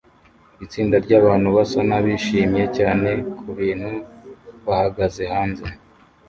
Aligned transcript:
Itsinda 0.65 0.95
ryabantu 1.05 1.47
basa 1.55 1.79
nabishimye 1.89 2.63
cyane 2.77 3.09
kubintu 3.39 3.91
bahagaze 4.65 5.23
hanze 5.33 5.65